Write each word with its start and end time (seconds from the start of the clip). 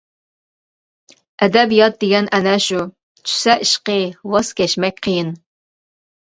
ئەدەبىيات 1.45 1.99
دېگەن 2.05 2.31
ئەنە 2.39 2.57
شۇ، 2.69 2.83
چۈشسە 3.21 3.57
ئىشقى 3.67 4.01
ۋاز 4.35 4.53
كەچمەك 4.63 5.07
قىيىن. 5.09 5.35